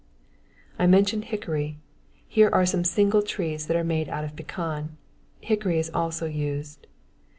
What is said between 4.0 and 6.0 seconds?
out of pecan. Hickory is